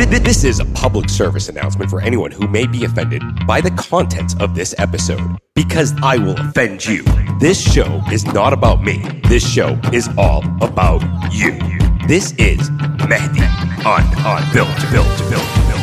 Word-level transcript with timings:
This 0.00 0.44
is 0.44 0.60
a 0.60 0.64
public 0.64 1.10
service 1.10 1.50
announcement 1.50 1.90
for 1.90 2.00
anyone 2.00 2.30
who 2.30 2.48
may 2.48 2.66
be 2.66 2.84
offended 2.84 3.22
by 3.46 3.60
the 3.60 3.70
contents 3.72 4.34
of 4.40 4.54
this 4.54 4.74
episode, 4.78 5.36
because 5.54 5.92
I 6.02 6.16
will 6.16 6.40
offend 6.40 6.86
you. 6.86 7.02
This 7.38 7.60
show 7.60 8.00
is 8.10 8.24
not 8.24 8.54
about 8.54 8.82
me. 8.82 9.02
This 9.28 9.46
show 9.46 9.78
is 9.92 10.08
all 10.16 10.42
about 10.62 11.02
you. 11.30 11.58
This 12.06 12.32
is 12.38 12.70
Mahdi 12.70 13.42
on 13.84 14.02
on 14.24 14.52
built 14.54 14.74
built 14.90 15.18
built 15.28 15.44
built. 15.68 15.80